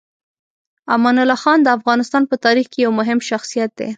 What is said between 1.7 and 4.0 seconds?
افغانستان په تاریخ کې یو مهم شخصیت دی.